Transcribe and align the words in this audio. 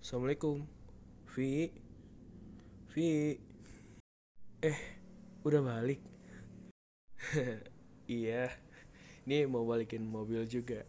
Assalamualaikum. 0.00 0.64
Vi. 1.36 1.68
Vi. 2.96 3.36
Eh 4.64 4.78
udah 5.44 5.60
balik? 5.60 6.00
Iya. 8.10 8.48
Ini 9.28 9.46
mau 9.46 9.62
balikin 9.68 10.02
mobil 10.02 10.42
juga. 10.48 10.82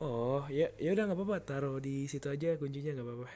Oh 0.00 0.46
ya 0.48 0.70
ya 0.78 0.94
udah 0.94 1.10
nggak 1.10 1.18
apa-apa. 1.18 1.36
Taruh 1.42 1.76
di 1.82 2.06
situ 2.06 2.30
aja 2.30 2.54
kuncinya 2.56 2.94
nggak 2.94 3.06
apa-apa. 3.10 3.28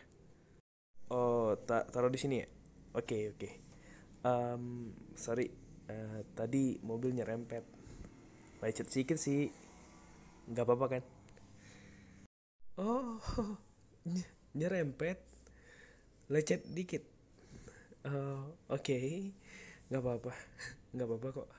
Oh 1.10 1.58
ta 1.66 1.84
taruh 1.90 2.08
di 2.08 2.16
sini 2.22 2.40
ya? 2.40 2.48
Oke 2.94 3.34
oke. 3.34 3.48
Em, 4.22 4.94
Sorry. 5.18 5.50
Eh, 5.90 6.22
Tadi 6.38 6.78
mobil 6.86 7.10
nyerempet 7.18 7.66
Lecet 8.62 8.86
sedikit 8.86 9.18
sih. 9.18 9.50
Nggak 10.46 10.64
apa-apa 10.64 10.86
kan? 10.94 11.02
Oh 12.78 13.18
nyerempet 14.54 15.18
lecet 16.30 16.62
dikit. 16.70 17.02
Oh, 18.06 18.54
oke 18.70 18.98
nggak 19.90 20.02
apa-apa. 20.02 20.32
Nggak 20.94 21.06
apa-apa 21.06 21.28
kok. 21.34 21.50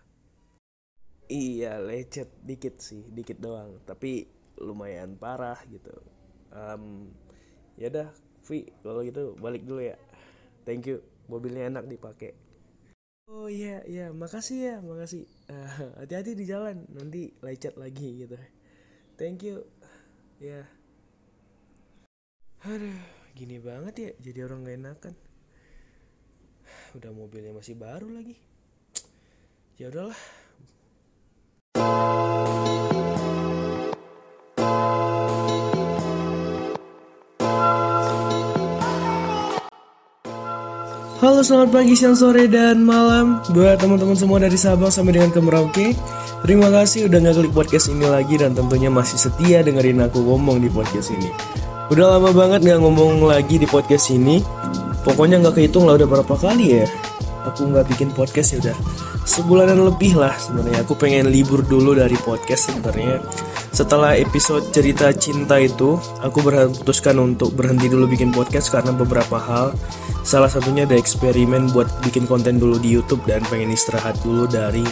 Iya 1.32 1.80
lecet 1.80 2.32
dikit 2.44 2.80
sih 2.80 3.04
dikit 3.12 3.40
doang. 3.40 3.80
Tapi 3.84 4.28
lumayan 4.60 5.20
parah 5.20 5.60
gitu. 5.68 5.92
Em, 6.52 7.12
ya 7.80 7.88
dah 7.92 8.10
Vi 8.48 8.66
kalau 8.82 9.04
gitu 9.04 9.36
balik 9.40 9.68
dulu 9.68 9.84
ya. 9.84 10.00
Thank 10.64 10.88
you 10.88 11.04
mobilnya 11.28 11.68
enak 11.68 11.88
dipakai. 11.88 12.36
Oh 13.32 13.48
iya 13.48 13.80
iya 13.88 14.12
makasih 14.12 14.60
ya 14.60 14.76
makasih. 14.84 15.24
Eh, 15.48 15.70
hati-hati 16.00 16.36
di 16.36 16.44
jalan 16.48 16.84
nanti 16.92 17.32
lecet 17.40 17.76
lagi 17.80 18.28
gitu. 18.28 18.36
Thank 19.16 19.48
you. 19.48 19.64
Ya 20.42 20.66
aduh 22.62 22.94
gini 23.34 23.58
banget 23.58 23.94
ya 23.98 24.10
jadi 24.22 24.46
orang 24.46 24.62
gak 24.62 24.78
enakan. 24.78 25.14
Udah 26.94 27.10
mobilnya 27.10 27.58
masih 27.58 27.74
baru 27.74 28.06
lagi. 28.14 28.38
Ya 29.82 29.90
udahlah. 29.90 30.20
Halo 41.22 41.46
selamat 41.46 41.70
pagi, 41.70 41.94
siang, 41.94 42.18
sore, 42.18 42.50
dan 42.50 42.82
malam. 42.82 43.42
Buat 43.54 43.82
teman-teman 43.82 44.18
semua 44.18 44.42
dari 44.42 44.58
Sabang 44.58 44.90
sampai 44.90 45.18
dengan 45.18 45.30
ke 45.30 45.38
Merauke 45.38 45.88
Terima 46.42 46.74
kasih 46.74 47.06
udah 47.06 47.18
nggak 47.22 47.38
klik 47.38 47.54
podcast 47.54 47.94
ini 47.94 48.10
lagi 48.10 48.42
Dan 48.42 48.58
tentunya 48.58 48.90
masih 48.90 49.22
setia 49.22 49.62
dengerin 49.62 50.02
aku 50.02 50.18
ngomong 50.18 50.58
di 50.58 50.70
podcast 50.74 51.14
ini 51.14 51.30
Udah 51.92 52.16
lama 52.16 52.32
banget 52.32 52.64
nggak 52.64 52.80
ngomong 52.88 53.28
lagi 53.28 53.60
di 53.60 53.68
podcast 53.68 54.16
ini. 54.16 54.40
Pokoknya 55.04 55.44
nggak 55.44 55.60
kehitung 55.60 55.84
lah 55.84 56.00
udah 56.00 56.08
berapa 56.08 56.38
kali 56.40 56.80
ya 56.80 56.88
Aku 57.52 57.68
nggak 57.68 57.84
bikin 57.92 58.16
podcast 58.16 58.56
ya 58.56 58.58
udah. 58.64 58.78
Sebulanan 59.28 59.84
lebih 59.92 60.16
lah 60.16 60.32
sebenarnya. 60.40 60.88
Aku 60.88 60.96
pengen 60.96 61.28
libur 61.28 61.60
dulu 61.68 61.92
dari 61.92 62.16
podcast 62.24 62.72
sebenarnya 62.72 63.20
Setelah 63.82 64.14
episode 64.14 64.70
cerita 64.70 65.10
cinta 65.10 65.58
itu 65.58 65.98
Aku 66.22 66.46
berputuskan 66.46 67.18
untuk 67.18 67.58
berhenti 67.58 67.90
dulu 67.90 68.06
bikin 68.06 68.30
podcast 68.30 68.70
Karena 68.70 68.94
beberapa 68.94 69.42
hal. 69.42 69.74
Salah 70.22 70.54
satunya 70.54 70.86
ada 70.86 70.94
eksperimen 70.94 71.74
buat 71.74 71.90
bikin 72.06 72.30
konten 72.30 72.62
dulu 72.62 72.78
di 72.78 72.94
YouTube 72.94 73.26
Dan 73.26 73.42
pengen 73.50 73.74
istirahat 73.74 74.22
dulu 74.22 74.46
dari 74.46 74.86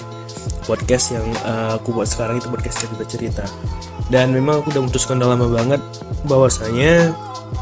podcast 0.66 1.17
yang 1.17 1.26
uh, 1.45 1.82
aku 1.82 1.90
buat 1.98 2.06
sekarang 2.06 2.38
itu 2.38 2.45
podcast 2.45 2.86
cerita-cerita. 2.86 3.45
Dan 4.14 4.30
memang 4.38 4.62
aku 4.62 4.70
udah 4.70 4.82
memutuskan 4.86 5.17
udah 5.17 5.30
lama 5.34 5.48
banget 5.50 5.82
bahwasanya 6.30 7.10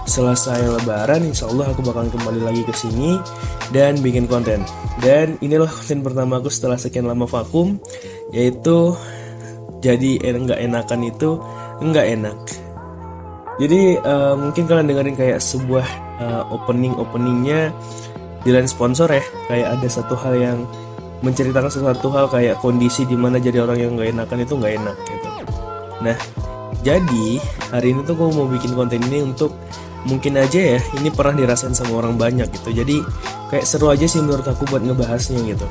selesai 0.03 0.67
lebaran 0.67 1.23
insya 1.23 1.48
Allah 1.48 1.72
aku 1.72 1.88
bakalan 1.88 2.11
kembali 2.11 2.44
lagi 2.44 2.67
ke 2.67 2.75
sini 2.75 3.16
dan 3.72 3.95
bikin 4.03 4.28
konten. 4.28 4.59
Dan 5.00 5.39
inilah 5.39 5.72
konten 5.72 6.03
pertama 6.03 6.44
aku 6.44 6.52
setelah 6.52 6.75
sekian 6.75 7.08
lama 7.08 7.23
vakum 7.23 7.80
yaitu 8.36 8.92
jadi 9.83 10.11
enggak 10.33 10.60
enakan 10.60 11.02
itu 11.05 11.30
enggak 11.82 12.05
enak 12.08 12.39
jadi 13.58 13.98
uh, 14.05 14.33
mungkin 14.38 14.70
kalian 14.70 14.86
dengerin 14.86 15.17
kayak 15.17 15.39
sebuah 15.42 15.88
uh, 16.21 16.43
opening 16.54 16.93
openingnya 16.98 17.73
di 18.45 18.54
lain 18.54 18.70
sponsor 18.70 19.10
ya 19.10 19.26
kayak 19.49 19.77
ada 19.77 19.88
satu 19.89 20.14
hal 20.14 20.33
yang 20.38 20.60
menceritakan 21.26 21.70
sesuatu 21.73 22.14
hal 22.14 22.30
kayak 22.30 22.61
kondisi 22.61 23.02
di 23.10 23.17
mana 23.17 23.42
jadi 23.42 23.65
orang 23.65 23.77
yang 23.82 23.92
nggak 23.98 24.10
enakan 24.14 24.38
itu 24.45 24.54
nggak 24.54 24.73
enak 24.77 24.98
gitu. 25.10 25.27
Nah, 26.05 26.17
jadi 26.86 27.27
hari 27.73 27.88
ini 27.98 28.02
tuh 28.05 28.14
gue 28.14 28.30
mau 28.30 28.45
bikin 28.45 28.77
konten 28.77 29.02
ini 29.09 29.26
untuk 29.26 29.58
mungkin 30.05 30.38
aja 30.38 30.77
ya 30.77 30.80
ini 31.02 31.09
pernah 31.09 31.33
dirasain 31.33 31.73
sama 31.73 31.98
orang 31.98 32.15
banyak 32.15 32.45
gitu. 32.54 32.70
Jadi 32.70 33.02
kayak 33.49 33.65
seru 33.65 33.89
aja 33.89 34.05
sih 34.05 34.21
menurut 34.21 34.45
aku 34.45 34.70
buat 34.70 34.86
ngebahasnya 34.86 35.42
gitu. 35.42 35.65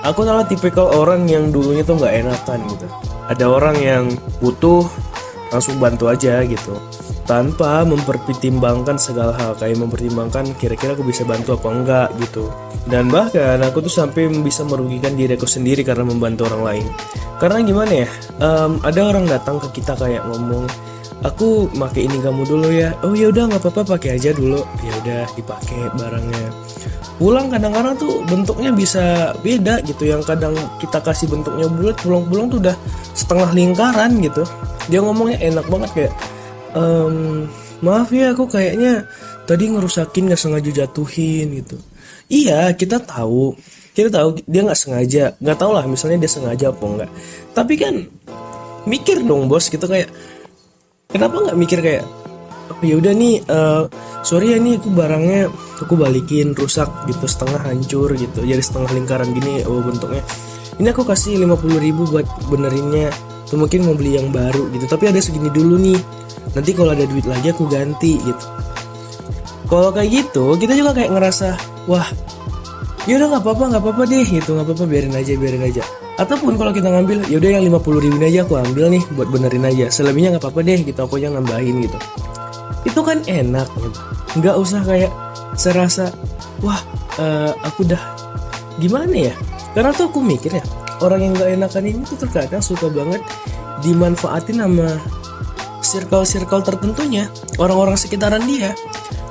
Aku 0.00 0.24
adalah 0.24 0.48
tipikal 0.48 0.88
orang 0.96 1.28
yang 1.28 1.52
dulunya 1.52 1.84
tuh 1.84 2.00
nggak 2.00 2.24
enakan 2.24 2.60
gitu. 2.72 2.86
Ada 3.28 3.44
orang 3.44 3.76
yang 3.76 4.04
butuh 4.40 4.88
langsung 5.52 5.76
bantu 5.76 6.08
aja 6.08 6.40
gitu. 6.48 6.72
Tanpa 7.28 7.84
mempertimbangkan 7.84 8.96
segala 8.96 9.36
hal 9.36 9.54
kayak 9.60 9.76
mempertimbangkan 9.76 10.56
kira-kira 10.56 10.96
aku 10.96 11.04
bisa 11.04 11.22
bantu 11.28 11.54
apa 11.54 11.68
enggak 11.68 12.08
gitu. 12.16 12.48
Dan 12.88 13.12
bahkan 13.12 13.60
aku 13.60 13.84
tuh 13.84 13.92
sampai 13.92 14.32
bisa 14.40 14.64
merugikan 14.64 15.14
diriku 15.14 15.44
sendiri 15.44 15.84
karena 15.84 16.08
membantu 16.08 16.48
orang 16.48 16.64
lain. 16.64 16.86
Karena 17.36 17.60
gimana 17.60 17.92
ya 17.92 18.08
em, 18.40 18.72
ada 18.80 19.00
orang 19.04 19.28
datang 19.28 19.60
ke 19.60 19.78
kita 19.78 20.00
kayak 20.00 20.24
ngomong 20.26 20.64
aku 21.20 21.68
pakai 21.76 22.08
ini 22.08 22.24
kamu 22.24 22.42
dulu 22.48 22.72
ya. 22.72 22.96
Oh 23.04 23.12
ya 23.12 23.28
udah 23.28 23.52
nggak 23.52 23.62
apa-apa 23.68 24.00
pakai 24.00 24.16
aja 24.16 24.32
dulu. 24.32 24.64
Ya 24.80 24.92
udah 25.04 25.22
dipakai 25.36 25.92
barangnya 25.92 26.48
pulang 27.20 27.52
kadang-kadang 27.52 28.00
tuh 28.00 28.24
bentuknya 28.24 28.72
bisa 28.72 29.36
beda 29.44 29.84
gitu. 29.84 30.08
Yang 30.08 30.24
kadang 30.24 30.56
kita 30.80 31.04
kasih 31.04 31.28
bentuknya 31.28 31.68
bulat 31.68 32.00
pulang-pulang 32.00 32.48
tuh 32.48 32.58
udah 32.64 32.76
setengah 33.12 33.52
lingkaran 33.52 34.16
gitu. 34.24 34.42
Dia 34.88 35.04
ngomongnya 35.04 35.38
enak 35.44 35.66
banget 35.68 35.90
kayak 35.92 36.14
Em, 36.70 37.50
maaf 37.82 38.14
ya 38.14 38.30
aku 38.30 38.46
kayaknya 38.46 39.02
tadi 39.42 39.74
ngerusakin 39.74 40.30
nggak 40.30 40.38
sengaja 40.38 40.70
jatuhin 40.70 41.50
gitu. 41.58 41.82
Iya 42.30 42.70
kita 42.78 43.02
tahu. 43.02 43.58
Kita 43.90 44.06
tahu 44.06 44.38
dia 44.46 44.62
nggak 44.62 44.78
sengaja. 44.78 45.34
Nggak 45.42 45.58
tahu 45.58 45.74
lah 45.74 45.82
misalnya 45.90 46.22
dia 46.22 46.30
sengaja 46.30 46.70
apa 46.70 46.84
enggak 46.86 47.10
tapi 47.54 47.74
kan 47.74 47.94
mikir 48.86 49.22
dong 49.26 49.50
bos 49.50 49.68
gitu 49.68 49.82
kayak 49.84 50.08
kenapa 51.10 51.36
nggak 51.50 51.58
mikir 51.58 51.78
kayak 51.82 52.04
ya 52.80 52.94
udah 52.96 53.12
nih 53.12 53.42
eh, 53.42 53.82
sorry 54.22 54.56
ya 54.56 54.58
nih 54.62 54.78
aku 54.78 54.88
barangnya 54.94 55.50
aku 55.84 55.96
balikin 55.96 56.52
rusak 56.52 56.88
gitu 57.08 57.24
setengah 57.24 57.60
hancur 57.64 58.12
gitu. 58.16 58.44
Jadi 58.44 58.62
setengah 58.62 58.90
lingkaran 58.92 59.32
gini 59.32 59.64
oh 59.64 59.80
bentuknya. 59.80 60.20
Ini 60.80 60.96
aku 60.96 61.04
kasih 61.04 61.36
50.000 61.44 61.76
ribu 61.76 62.02
buat 62.08 62.24
benerinnya. 62.48 63.12
Tuh 63.44 63.58
mungkin 63.60 63.84
mau 63.84 63.92
beli 63.92 64.16
yang 64.16 64.32
baru 64.32 64.70
gitu. 64.72 64.88
Tapi 64.88 65.12
ada 65.12 65.20
segini 65.20 65.52
dulu 65.52 65.76
nih. 65.76 66.00
Nanti 66.56 66.70
kalau 66.72 66.96
ada 66.96 67.04
duit 67.04 67.26
lagi 67.28 67.52
aku 67.52 67.68
ganti 67.68 68.16
gitu. 68.16 68.44
Kalau 69.68 69.92
kayak 69.94 70.10
gitu 70.10 70.58
kita 70.58 70.74
juga 70.74 70.96
kayak 70.96 71.14
ngerasa 71.14 71.54
wah 71.86 72.08
ya 73.06 73.16
udah 73.16 73.26
nggak 73.38 73.42
apa-apa 73.46 73.64
nggak 73.76 73.82
apa-apa 73.82 74.02
deh 74.08 74.26
gitu. 74.26 74.50
Nggak 74.56 74.66
apa-apa 74.66 74.84
biarin 74.88 75.14
aja 75.14 75.32
biarin 75.36 75.64
aja. 75.68 75.82
Ataupun 76.20 76.60
kalau 76.60 76.72
kita 76.72 76.88
ngambil 76.90 77.28
ya 77.32 77.36
udah 77.40 77.50
yang 77.56 77.64
50 77.70 78.04
ribu 78.04 78.16
aja 78.20 78.40
aku 78.44 78.54
ambil 78.60 78.84
nih 78.92 79.02
buat 79.14 79.28
benerin 79.32 79.64
aja. 79.64 79.86
Selebihnya 79.88 80.36
nggak 80.36 80.44
apa-apa 80.44 80.60
deh 80.64 80.80
gitu. 80.84 80.98
Aku 81.04 81.16
aja 81.20 81.28
nambahin 81.32 81.76
gitu. 81.84 81.98
Itu 82.84 83.00
kan 83.04 83.20
enak 83.24 83.68
gitu. 83.78 83.98
Nggak 84.40 84.56
usah 84.58 84.80
kayak 84.84 85.12
serasa 85.56 86.14
wah 86.62 86.80
eh, 87.18 87.52
aku 87.64 87.86
udah 87.86 88.02
gimana 88.80 89.32
ya? 89.32 89.34
Karena 89.70 89.94
tuh 89.94 90.10
aku 90.10 90.18
mikir 90.22 90.58
ya 90.58 90.64
orang 91.00 91.20
yang 91.20 91.32
nggak 91.36 91.50
enakan 91.56 91.84
ini 91.86 92.00
tuh 92.04 92.18
terkadang 92.20 92.62
suka 92.62 92.86
banget 92.92 93.22
dimanfaatin 93.80 94.60
sama 94.60 95.00
circle-circle 95.80 96.62
tertentunya 96.62 97.26
orang-orang 97.56 97.96
sekitaran 97.96 98.44
dia. 98.44 98.76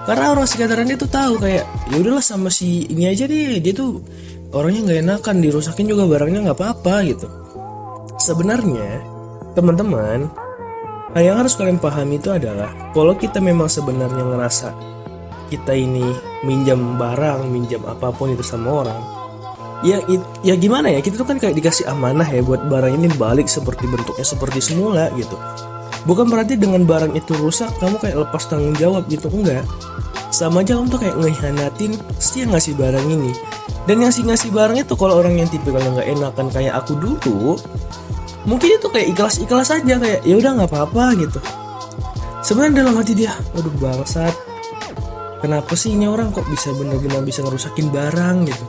Karena 0.09 0.33
orang 0.33 0.49
sekitaran 0.49 0.89
dia 0.89 0.97
tuh 0.97 1.11
tahu 1.11 1.37
kayak 1.37 1.63
ya 1.93 1.95
udahlah 2.01 2.23
sama 2.25 2.49
si 2.49 2.89
ini 2.89 3.05
aja 3.05 3.29
deh 3.29 3.61
dia 3.61 3.73
tuh 3.77 4.01
orangnya 4.49 4.89
nggak 4.89 4.99
enakan 5.05 5.35
dirusakin 5.37 5.85
juga 5.85 6.09
barangnya 6.09 6.49
nggak 6.49 6.57
apa-apa 6.57 6.95
gitu. 7.05 7.27
Sebenarnya 8.17 9.05
teman-teman 9.53 10.27
yang 11.17 11.41
harus 11.41 11.57
kalian 11.57 11.81
pahami 11.81 12.21
itu 12.21 12.29
adalah 12.29 12.69
kalau 12.93 13.17
kita 13.17 13.41
memang 13.41 13.65
sebenarnya 13.65 14.21
ngerasa 14.29 14.69
kita 15.49 15.73
ini 15.73 16.05
minjam 16.45 16.95
barang 16.95 17.49
minjam 17.49 17.81
apa 17.89 18.13
pun 18.13 18.29
itu 18.29 18.45
sama 18.45 18.85
orang. 18.85 19.01
Ya 19.81 19.97
ya 20.45 20.53
gimana 20.59 20.91
ya? 20.91 20.99
Kita 20.99 21.17
tuh 21.17 21.27
kan 21.27 21.41
kayak 21.41 21.57
dikasih 21.57 21.89
amanah 21.89 22.27
ya 22.27 22.43
buat 22.43 22.67
barang 22.67 22.93
ini 22.93 23.09
balik 23.17 23.49
seperti 23.49 23.89
bentuknya 23.89 24.23
seperti 24.27 24.59
semula 24.61 25.09
gitu. 25.17 25.33
Bukan 26.03 26.31
berarti 26.31 26.55
dengan 26.55 26.83
barang 26.87 27.15
itu 27.15 27.35
rusak 27.35 27.71
kamu 27.79 27.99
kayak 27.99 28.17
lepas 28.27 28.43
tanggung 28.47 28.75
jawab 28.77 29.07
gitu 29.11 29.27
enggak. 29.31 29.63
Sama 30.29 30.61
aja 30.61 30.77
tuh 30.85 30.99
kayak 31.01 31.17
ngehianatin 31.17 31.97
si 32.21 32.45
yang 32.45 32.53
ngasih 32.55 32.77
barang 32.77 33.07
ini. 33.07 33.33
Dan 33.87 34.03
yang 34.05 34.13
si 34.13 34.21
ngasih 34.21 34.53
barang 34.53 34.77
itu 34.77 34.93
kalau 34.93 35.17
orang 35.17 35.39
yang 35.41 35.49
tipikal 35.49 35.81
nggak 35.81 36.07
enakan 36.07 36.47
kayak 36.53 36.77
aku 36.77 36.93
dulu 36.99 37.57
mungkin 38.47 38.79
itu 38.79 38.87
kayak 38.87 39.07
ikhlas 39.11 39.35
ikhlas 39.41 39.69
aja 39.73 39.95
kayak 39.99 40.23
ya 40.23 40.35
udah 40.39 40.51
nggak 40.59 40.69
apa-apa 40.71 41.17
gitu. 41.19 41.39
Sebenarnya 42.43 42.83
dalam 42.83 42.95
hati 42.99 43.13
dia 43.15 43.31
waduh 43.55 43.73
bangsat 43.79 44.48
kenapa 45.39 45.73
sih 45.75 45.95
ini 45.95 46.05
orang 46.05 46.31
kok 46.31 46.47
bisa 46.47 46.71
benar-benar 46.75 47.23
bisa 47.23 47.43
ngerusakin 47.43 47.87
barang 47.91 48.37
gitu? 48.47 48.65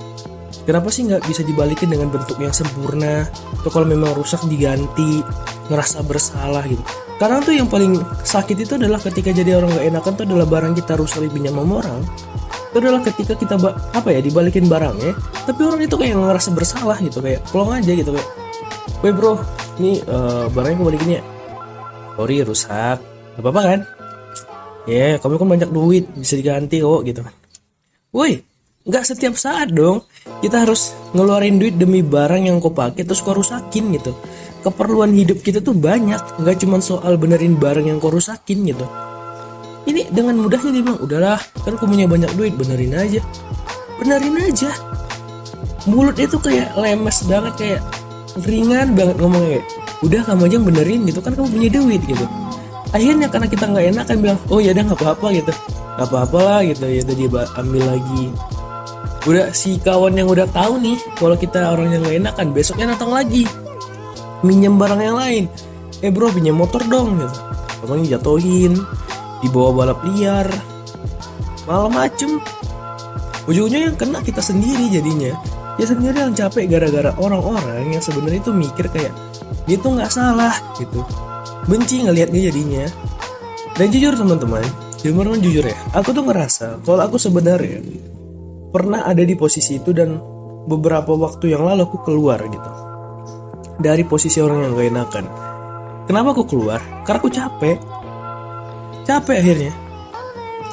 Kenapa 0.65 0.89
sih 0.93 1.09
nggak 1.09 1.25
bisa 1.27 1.43
dibalikin 1.43 1.91
dengan 1.91 2.13
bentuk 2.13 2.37
yang 2.39 2.55
sempurna? 2.55 3.27
Atau 3.59 3.71
kalau 3.73 3.87
memang 3.89 4.15
rusak 4.15 4.45
diganti 4.47 5.25
ngerasa 5.71 6.05
bersalah 6.07 6.63
gitu. 6.69 6.83
Karena 7.21 7.43
tuh 7.45 7.53
yang 7.53 7.69
paling 7.69 8.01
sakit 8.25 8.57
itu 8.57 8.81
adalah 8.81 8.97
ketika 9.03 9.35
jadi 9.35 9.61
orang 9.61 9.73
nggak 9.77 9.87
enakan 9.93 10.13
tuh 10.17 10.25
adalah 10.25 10.47
barang 10.49 10.73
kita 10.79 10.97
rusak 10.97 11.27
dipinjam 11.27 11.59
sama 11.59 11.85
orang. 11.85 12.01
Itu 12.71 12.77
adalah 12.79 13.03
ketika 13.03 13.35
kita 13.35 13.59
apa 13.93 14.09
ya 14.15 14.23
dibalikin 14.23 14.71
barangnya 14.71 15.19
tapi 15.43 15.67
orang 15.67 15.83
itu 15.83 15.99
kayak 15.99 16.15
ngerasa 16.15 16.55
bersalah 16.55 16.95
gitu 17.03 17.19
kayak 17.19 17.43
pelong 17.51 17.75
aja 17.75 17.91
gitu 17.91 18.15
kayak 18.15 18.31
Weh 19.01 19.11
bro, 19.17 19.41
ini 19.81 19.99
uh, 20.07 20.47
barangnya 20.53 20.77
gue 20.77 20.87
balikin 20.93 21.11
ya 21.19 21.23
Sorry 22.21 22.45
rusak. 22.45 23.01
Gak 23.01 23.41
apa-apa 23.41 23.61
kan? 23.65 23.81
Ya, 24.89 24.97
yeah, 24.97 25.15
kamu 25.21 25.37
kan 25.37 25.49
banyak 25.49 25.71
duit, 25.71 26.09
bisa 26.17 26.41
diganti 26.41 26.81
kok 26.81 27.05
gitu 27.05 27.21
kan. 27.21 27.35
Woi, 28.17 28.41
nggak 28.89 29.05
setiap 29.05 29.37
saat 29.37 29.69
dong. 29.77 30.09
Kita 30.41 30.65
harus 30.65 30.97
ngeluarin 31.13 31.61
duit 31.61 31.77
demi 31.77 32.01
barang 32.01 32.49
yang 32.49 32.57
kau 32.65 32.73
pakai 32.73 33.05
terus 33.05 33.21
kau 33.21 33.37
rusakin 33.37 33.93
gitu. 33.93 34.17
Keperluan 34.65 35.13
hidup 35.13 35.45
kita 35.45 35.61
tuh 35.61 35.77
banyak, 35.77 36.41
nggak 36.41 36.57
cuma 36.65 36.81
soal 36.81 37.21
benerin 37.21 37.61
barang 37.61 37.93
yang 37.93 38.01
kau 38.01 38.09
rusakin 38.09 38.65
gitu. 38.65 38.89
Ini 39.85 40.09
dengan 40.13 40.41
mudahnya 40.41 40.73
dia 40.73 40.83
bilang, 40.85 41.01
udahlah, 41.01 41.41
kan 41.61 41.77
aku 41.77 41.85
punya 41.85 42.09
banyak 42.09 42.33
duit, 42.37 42.57
benerin 42.57 42.97
aja. 42.97 43.21
Benerin 44.01 44.37
aja. 44.49 44.71
Mulut 45.89 46.17
itu 46.17 46.37
kayak 46.41 46.73
lemes 46.77 47.25
banget, 47.29 47.53
kayak 47.57 47.81
ringan 48.49 48.97
banget 48.97 49.17
ngomongnya. 49.21 49.61
Udah 50.01 50.25
kamu 50.25 50.49
aja 50.49 50.59
benerin 50.61 51.01
gitu 51.05 51.21
kan 51.21 51.37
kamu 51.37 51.49
punya 51.53 51.69
duit 51.69 52.01
gitu 52.09 52.25
akhirnya 52.91 53.27
karena 53.31 53.47
kita 53.47 53.65
nggak 53.71 53.87
enak 53.95 54.05
kan 54.07 54.17
bilang 54.19 54.39
oh 54.51 54.59
ya 54.59 54.71
udah 54.75 54.85
nggak 54.91 55.01
apa-apa 55.01 55.27
gitu. 55.37 55.53
Nggak 55.99 56.07
apa-apa 56.11 56.39
lah 56.39 56.61
gitu. 56.67 56.85
Ya 56.87 57.03
tadi 57.03 57.23
ambil 57.31 57.83
lagi. 57.87 58.25
Udah 59.29 59.47
si 59.53 59.77
kawan 59.83 60.17
yang 60.17 60.29
udah 60.33 60.49
tahu 60.49 60.81
nih 60.81 60.97
kalau 61.21 61.37
kita 61.37 61.61
orang 61.73 61.93
yang 61.93 62.01
nggak 62.01 62.17
enak 62.25 62.35
kan 62.37 62.49
besoknya 62.51 62.97
datang 62.97 63.13
lagi. 63.13 63.45
Minjem 64.41 64.81
barang 64.81 65.01
yang 65.01 65.17
lain. 65.19 65.45
Eh 66.01 66.09
bro 66.09 66.33
pinjam 66.33 66.57
motor 66.57 66.81
dong 66.89 67.21
gitu. 67.21 67.37
Pokoknya 67.85 68.17
jatuhin 68.17 68.77
dibawa 69.45 69.71
balap 69.73 70.01
liar. 70.09 70.49
Malam 71.69 71.93
macem. 71.93 72.41
Ujungnya 73.45 73.89
yang 73.91 73.97
kena 73.97 74.21
kita 74.25 74.41
sendiri 74.41 74.89
jadinya. 74.89 75.37
Ya 75.77 75.85
sendiri 75.89 76.17
yang 76.17 76.37
capek 76.37 76.69
gara-gara 76.69 77.13
orang-orang 77.17 77.89
yang 77.93 78.05
sebenarnya 78.05 78.41
itu 78.45 78.53
mikir 78.53 78.89
kayak 78.93 79.17
dia 79.65 79.77
tuh 79.81 79.97
nggak 79.97 80.13
salah 80.13 80.53
gitu 80.77 81.01
benci 81.67 82.05
ngelihatnya 82.05 82.41
jadinya. 82.53 82.85
Dan 83.77 83.89
jujur 83.89 84.13
teman-teman 84.13 84.65
jujur 85.01 85.25
jujur 85.41 85.65
ya 85.65 85.77
aku 85.97 86.13
tuh 86.13 86.21
ngerasa 86.29 86.85
kalau 86.85 87.01
aku 87.01 87.17
sebenarnya 87.17 87.81
pernah 88.69 89.09
ada 89.09 89.25
di 89.25 89.33
posisi 89.33 89.81
itu 89.81 89.97
dan 89.97 90.21
beberapa 90.69 91.17
waktu 91.17 91.57
yang 91.57 91.65
lalu 91.65 91.89
aku 91.89 92.05
keluar 92.05 92.39
gitu. 92.45 92.71
Dari 93.81 94.05
posisi 94.05 94.45
orang 94.45 94.69
yang 94.69 94.73
gak 94.77 94.89
enakan. 94.93 95.25
Kenapa 96.05 96.37
aku 96.37 96.45
keluar? 96.45 96.85
Karena 97.09 97.17
aku 97.17 97.31
capek. 97.33 97.81
Capek 99.09 99.37
akhirnya. 99.41 99.73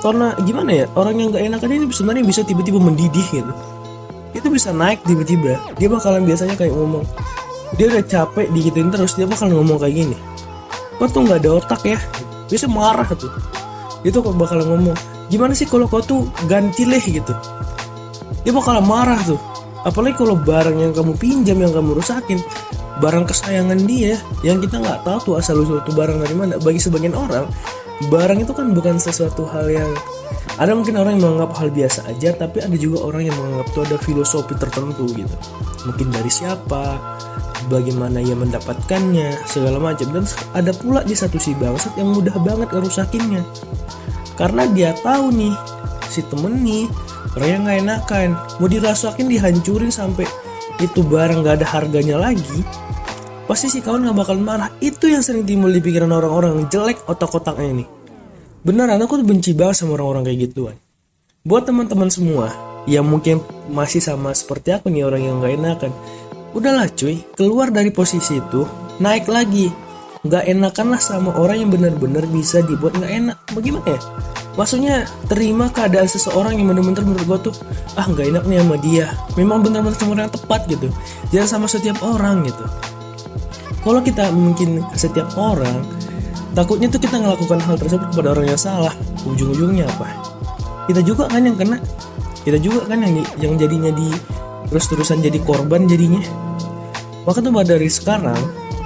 Karena 0.03 0.35
gimana 0.43 0.71
ya 0.75 0.85
orang 0.91 1.15
yang 1.15 1.31
gak 1.31 1.47
enakan 1.47 1.69
ini 1.71 1.85
sebenarnya 1.87 2.27
bisa 2.27 2.43
tiba-tiba 2.43 2.83
mendidih 2.83 3.27
gitu. 3.31 3.53
Itu 4.35 4.51
bisa 4.51 4.75
naik 4.75 5.07
tiba-tiba. 5.07 5.55
Dia 5.79 5.87
bakalan 5.87 6.27
biasanya 6.27 6.59
kayak 6.59 6.75
ngomong 6.75 7.07
dia 7.75 7.91
udah 7.91 8.03
capek 8.05 8.47
digituin 8.55 8.87
terus 8.87 9.19
dia 9.19 9.27
bakal 9.27 9.51
ngomong 9.51 9.75
kayak 9.75 9.95
gini 9.99 10.17
kau 10.97 11.07
tuh 11.09 11.21
nggak 11.25 11.39
ada 11.45 11.49
otak 11.57 11.81
ya. 11.85 11.99
Bisa 12.49 12.65
marah 12.69 13.07
tuh. 13.13 13.31
Itu 14.05 14.21
kok 14.21 14.35
bakal 14.35 14.65
ngomong 14.65 14.97
gimana 15.27 15.51
sih 15.53 15.67
kalau 15.67 15.89
kau 15.89 16.03
tuh 16.03 16.27
ganti 16.45 16.83
leh? 16.85 17.01
gitu. 17.01 17.33
Dia 18.43 18.53
bakal 18.53 18.83
marah 18.83 19.19
tuh. 19.23 19.39
Apalagi 19.85 20.19
kalau 20.19 20.35
barang 20.35 20.77
yang 20.77 20.91
kamu 20.91 21.15
pinjam 21.15 21.57
yang 21.63 21.71
kamu 21.71 21.95
rusakin 21.95 22.41
barang 22.97 23.29
kesayangan 23.29 23.79
dia 23.85 24.17
yang 24.41 24.57
kita 24.57 24.81
nggak 24.81 25.05
tahu 25.05 25.17
tuh 25.21 25.33
asal 25.37 25.61
usul 25.61 25.81
tuh 25.85 25.93
barang 25.93 26.17
dari 26.17 26.33
mana 26.33 26.57
bagi 26.57 26.81
sebagian 26.81 27.13
orang 27.13 27.45
barang 28.09 28.41
itu 28.41 28.53
kan 28.53 28.73
bukan 28.73 28.97
sesuatu 28.97 29.45
hal 29.49 29.69
yang 29.69 29.89
ada 30.57 30.73
mungkin 30.73 30.97
orang 30.97 31.21
yang 31.21 31.29
menganggap 31.29 31.53
hal 31.61 31.69
biasa 31.69 32.09
aja 32.09 32.33
tapi 32.33 32.65
ada 32.65 32.73
juga 32.73 33.05
orang 33.05 33.29
yang 33.29 33.35
menganggap 33.37 33.67
tuh 33.77 33.81
ada 33.85 33.97
filosofi 34.01 34.57
tertentu 34.57 35.05
gitu. 35.13 35.35
Mungkin 35.85 36.09
dari 36.09 36.33
siapa 36.33 36.97
bagaimana 37.69 38.17
ia 38.17 38.33
mendapatkannya 38.33 39.45
segala 39.45 39.77
macam. 39.77 40.09
Dan 40.09 40.25
ada 40.57 40.73
pula 40.73 41.05
di 41.05 41.13
satu 41.13 41.37
si 41.37 41.53
bangsat 41.53 41.93
yang 42.01 42.09
mudah 42.09 42.33
banget 42.41 42.73
ngerusakinnya. 42.73 43.45
Karena 44.33 44.65
dia 44.73 44.97
tahu 44.97 45.29
nih 45.29 45.53
si 46.09 46.25
temen 46.25 46.65
nih 46.65 46.89
orang 47.37 47.49
yang 47.53 47.61
gak 47.69 47.77
enakan. 47.85 48.29
Mau 48.57 48.65
dirasakin 48.65 49.29
dihancurin 49.29 49.93
sampai 49.93 50.25
itu 50.81 51.05
barang 51.05 51.45
gak 51.45 51.61
ada 51.61 51.67
harganya 51.69 52.17
lagi 52.17 52.65
pasti 53.45 53.71
si 53.71 53.79
kawan 53.79 54.09
gak 54.09 54.17
bakal 54.25 54.41
marah. 54.41 54.73
Itu 54.81 55.05
yang 55.05 55.21
sering 55.21 55.45
timbul 55.45 55.69
di 55.69 55.85
pikiran 55.85 56.09
orang-orang 56.09 56.65
jelek 56.65 57.05
otak-otaknya 57.05 57.69
ini 57.77 57.96
beneran 58.65 59.01
aku 59.01 59.21
tuh 59.21 59.27
benci 59.27 59.51
banget 59.57 59.83
sama 59.83 59.97
orang-orang 59.97 60.29
kayak 60.29 60.39
gituan. 60.49 60.75
Buat 61.43 61.69
teman-teman 61.69 62.09
semua 62.09 62.51
yang 62.87 63.03
mungkin 63.03 63.43
masih 63.67 63.99
sama 63.99 64.31
seperti 64.31 64.71
aku 64.71 64.87
nih 64.87 65.03
orang 65.03 65.21
yang 65.21 65.35
gak 65.43 65.53
enakan 65.59 65.91
udahlah 66.55 66.87
cuy 66.89 67.21
keluar 67.35 67.69
dari 67.69 67.93
posisi 67.93 68.39
itu 68.39 68.65
naik 68.97 69.29
lagi. 69.29 69.69
Nggak 70.25 70.43
enakan 70.49 70.87
lah 70.97 71.01
sama 71.01 71.31
orang 71.37 71.61
yang 71.61 71.69
benar-benar 71.71 72.25
bisa 72.27 72.65
dibuat 72.65 72.97
nggak 72.97 73.13
enak. 73.13 73.37
Bagaimana 73.53 73.85
ya? 73.85 74.01
Maksudnya 74.57 74.95
terima 75.29 75.69
keadaan 75.69 76.09
seseorang 76.09 76.57
yang 76.57 76.73
benar-benar 76.73 77.05
menurut 77.05 77.25
gue 77.29 77.39
tuh 77.51 77.55
ah 77.93 78.09
nggak 78.09 78.33
enak 78.33 78.43
nih 78.49 78.57
sama 78.59 78.77
dia. 78.81 79.05
Memang 79.37 79.61
benar-benar 79.61 79.95
orang 80.01 80.25
yang 80.27 80.33
tepat 80.33 80.61
gitu. 80.65 80.87
Jangan 81.29 81.47
sama 81.47 81.65
setiap 81.69 82.01
orang 82.01 82.43
gitu. 82.43 82.65
Kalau 83.85 84.01
kita 84.03 84.33
mungkin 84.33 84.83
setiap 84.97 85.31
orang 85.37 85.85
takutnya 86.53 86.87
tuh 86.87 87.01
kita 87.01 87.17
melakukan 87.19 87.59
hal 87.63 87.75
tersebut 87.75 88.07
kepada 88.13 88.37
orang 88.37 88.47
yang 88.51 88.59
salah. 88.59 88.93
Ujung-ujungnya 89.27 89.87
apa? 89.87 90.07
Kita 90.87 91.03
juga 91.03 91.27
kan 91.27 91.43
yang 91.43 91.57
kena. 91.59 91.77
Kita 92.47 92.57
juga 92.63 92.87
kan 92.87 93.03
yang 93.03 93.25
yang 93.43 93.53
jadinya 93.59 93.91
di 93.91 94.07
terus-terusan 94.71 95.19
jadi 95.19 95.39
korban 95.43 95.87
jadinya. 95.87 96.23
Maka 97.27 97.43
tuh 97.43 97.51
dari 97.67 97.91
sekarang 97.91 98.39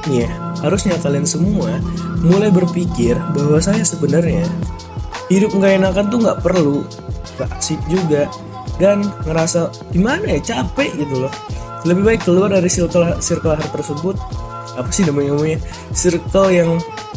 nih 0.09 0.25
ya, 0.25 0.29
harusnya 0.65 0.97
kalian 0.97 1.29
semua 1.29 1.77
mulai 2.25 2.49
berpikir 2.49 3.13
bahwa 3.37 3.61
saya 3.61 3.85
sebenarnya 3.85 4.49
hidup 5.29 5.53
nggak 5.53 5.77
enakan 5.77 6.05
tuh 6.09 6.19
nggak 6.25 6.41
perlu. 6.41 6.81
Gak 7.37 7.49
asik 7.57 7.81
juga. 7.85 8.25
Dan 8.81 9.05
ngerasa 9.29 9.69
gimana 9.93 10.25
ya 10.37 10.41
capek 10.41 10.89
gitu 10.97 11.29
loh. 11.29 11.33
Lebih 11.85 12.01
baik 12.01 12.21
keluar 12.25 12.49
dari 12.49 12.65
circle 12.65 13.21
circle 13.21 13.57
tersebut 13.73 14.17
apa 14.79 14.89
sih 14.91 15.03
namanya 15.03 15.35
namanya? 15.35 15.59
Circle 15.91 16.49
yang 16.53 16.69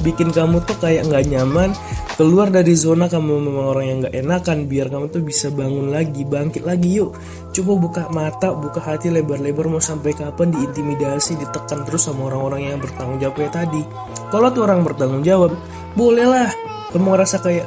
bikin 0.03 0.35
kamu 0.35 0.63
tuh 0.67 0.77
kayak 0.83 1.07
nggak 1.07 1.31
nyaman. 1.31 1.71
Keluar 2.15 2.47
dari 2.47 2.79
zona 2.79 3.11
kamu 3.11 3.43
memang 3.43 3.67
orang 3.75 3.85
yang 3.91 3.99
nggak 4.07 4.15
enakan 4.15 4.59
biar 4.71 4.87
kamu 4.87 5.11
tuh 5.11 5.23
bisa 5.23 5.51
bangun 5.51 5.91
lagi 5.91 6.23
bangkit 6.23 6.63
lagi 6.63 7.03
yuk. 7.03 7.15
Coba 7.51 7.73
buka 7.79 8.03
mata 8.11 8.55
buka 8.55 8.79
hati 8.79 9.11
lebar-lebar 9.11 9.67
mau 9.67 9.83
sampai 9.83 10.15
kapan 10.15 10.55
diintimidasi 10.55 11.39
ditekan 11.39 11.83
terus 11.83 12.07
sama 12.07 12.31
orang-orang 12.31 12.71
yang 12.71 12.79
bertanggung 12.79 13.19
jawab 13.19 13.35
kayak 13.39 13.55
tadi. 13.55 13.83
Kalau 14.31 14.49
tuh 14.55 14.63
orang 14.67 14.87
bertanggung 14.87 15.23
jawab 15.27 15.55
bolehlah 15.99 16.51
kamu 16.95 17.19
ngerasa 17.19 17.43
kayak 17.43 17.67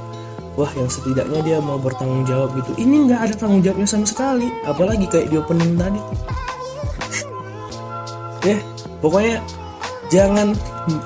wah 0.55 0.71
yang 0.79 0.87
setidaknya 0.87 1.39
dia 1.43 1.57
mau 1.59 1.75
bertanggung 1.75 2.23
jawab 2.23 2.55
gitu. 2.55 2.71
Ini 2.79 2.95
nggak 3.07 3.21
ada 3.27 3.33
tanggung 3.35 3.59
jawabnya 3.59 3.87
sama 3.87 4.07
sekali 4.07 4.47
apalagi 4.63 5.05
kayak 5.11 5.27
di 5.31 5.35
opening 5.39 5.75
tadi. 5.75 6.01
Ya 8.45 8.53
yeah, 8.55 8.61
pokoknya 9.03 9.43
jangan 10.07 10.55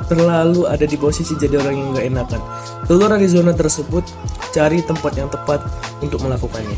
terlalu 0.05 0.69
ada 0.69 0.85
di 0.85 0.97
posisi 0.97 1.33
jadi 1.37 1.57
orang 1.61 1.75
yang 1.75 1.87
nggak 1.93 2.05
enakan. 2.11 2.41
Keluar 2.85 3.09
dari 3.17 3.27
zona 3.29 3.53
tersebut 3.53 4.05
cari 4.51 4.83
tempat 4.83 5.13
yang 5.17 5.29
tepat 5.31 5.63
untuk 6.03 6.21
melakukannya. 6.21 6.77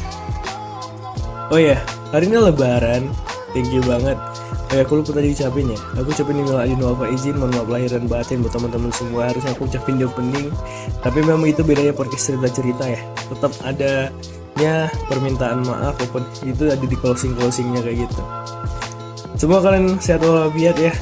Oh 1.51 1.59
ya 1.59 1.77
hari 2.13 2.29
ini 2.29 2.39
lebaran. 2.39 3.11
You 3.53 3.85
banget. 3.85 4.17
Oh 4.73 4.81
ya, 4.81 4.81
aku 4.81 5.05
lupa 5.05 5.13
tadi 5.13 5.29
ucapin 5.29 5.69
ya. 5.69 5.77
Aku 6.01 6.09
ucapin 6.09 6.41
minal 6.41 6.57
adin 6.57 6.81
wal 6.81 6.97
izin 7.05 7.37
Mohon 7.37 7.53
maaf 7.53 7.69
lahir 7.69 7.89
dan 7.93 8.09
batin 8.09 8.41
buat 8.41 8.49
teman-teman 8.49 8.89
semua. 8.89 9.29
Harusnya 9.29 9.53
aku 9.53 9.69
ucapin 9.69 10.01
di 10.01 10.09
opening 10.09 10.49
Tapi 11.05 11.21
memang 11.21 11.45
itu 11.45 11.61
bedanya 11.61 11.93
podcast 11.93 12.33
cerita-cerita 12.33 12.89
ya. 12.89 12.97
Tetap 13.29 13.53
adanya 13.61 14.89
permintaan 15.05 15.61
maaf 15.69 15.93
Walaupun 16.01 16.25
itu 16.49 16.65
ada 16.65 16.81
di 16.81 16.97
closing-closingnya 16.97 17.85
kayak 17.85 18.09
gitu. 18.09 18.21
Semoga 19.37 19.69
kalian 19.69 20.01
sehat 20.01 20.25
walafiat 20.25 20.77
ya. 20.81 20.93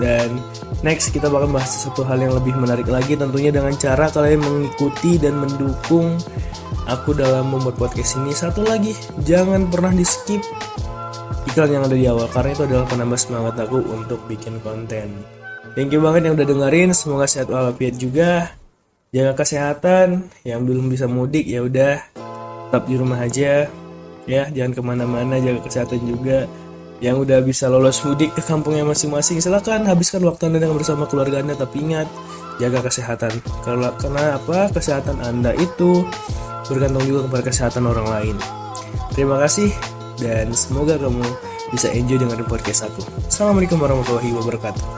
Dan 0.00 0.40
Next 0.84 1.10
kita 1.10 1.26
bakal 1.26 1.50
bahas 1.50 1.88
satu 1.88 2.06
hal 2.06 2.22
yang 2.22 2.36
lebih 2.38 2.54
menarik 2.54 2.86
lagi 2.86 3.18
tentunya 3.18 3.50
dengan 3.50 3.74
cara 3.74 4.06
kalian 4.12 4.40
mengikuti 4.40 5.18
dan 5.18 5.40
mendukung 5.42 6.20
aku 6.86 7.12
dalam 7.12 7.50
membuat 7.50 7.76
podcast 7.76 8.20
ini. 8.22 8.30
Satu 8.30 8.62
lagi, 8.62 8.94
jangan 9.26 9.66
pernah 9.68 9.90
di 9.90 10.06
skip 10.06 10.40
iklan 11.48 11.72
yang 11.72 11.84
ada 11.88 11.96
di 11.96 12.06
awal 12.06 12.28
karena 12.30 12.50
itu 12.54 12.62
adalah 12.68 12.86
penambah 12.86 13.18
semangat 13.18 13.54
aku 13.64 13.80
untuk 13.90 14.20
bikin 14.28 14.60
konten. 14.60 15.10
Thank 15.74 15.96
you 15.96 16.00
banget 16.04 16.28
yang 16.28 16.34
udah 16.36 16.46
dengerin, 16.46 16.90
semoga 16.92 17.26
sehat 17.26 17.48
walafiat 17.48 17.96
juga. 17.96 18.58
jaga 19.08 19.32
kesehatan 19.40 20.28
yang 20.44 20.68
belum 20.68 20.92
bisa 20.92 21.08
mudik 21.08 21.48
ya 21.48 21.64
udah 21.64 21.96
tetap 22.68 22.84
di 22.84 22.94
rumah 23.00 23.24
aja 23.24 23.64
ya 24.28 24.42
jangan 24.52 24.72
ke 24.76 24.82
mana-mana 24.84 25.40
jaga 25.40 25.64
kesehatan 25.64 26.04
juga 26.04 26.44
yang 26.98 27.22
udah 27.22 27.38
bisa 27.42 27.70
lolos 27.70 28.02
mudik 28.02 28.34
ke 28.34 28.42
kampungnya 28.42 28.82
masing-masing 28.82 29.38
silahkan 29.38 29.86
habiskan 29.86 30.22
waktu 30.26 30.50
anda 30.50 30.58
dengan 30.62 30.78
bersama 30.78 31.06
keluarga 31.06 31.38
anda. 31.38 31.54
Tapi 31.54 31.76
ingat 31.86 32.08
jaga 32.58 32.82
kesehatan. 32.82 33.32
Karena 33.62 33.94
karena 33.94 34.22
apa? 34.38 34.70
Kesehatan 34.74 35.22
anda 35.22 35.54
itu 35.54 36.02
bergantung 36.66 37.04
juga 37.06 37.30
kepada 37.30 37.42
kesehatan 37.48 37.86
orang 37.86 38.06
lain. 38.06 38.36
Terima 39.14 39.38
kasih 39.40 39.70
dan 40.18 40.50
semoga 40.52 40.98
kamu 40.98 41.24
bisa 41.70 41.88
enjoy 41.94 42.18
dengan 42.18 42.42
podcast 42.44 42.90
aku. 42.90 43.02
Assalamualaikum 43.30 43.78
warahmatullahi 43.78 44.34
wabarakatuh 44.34 44.84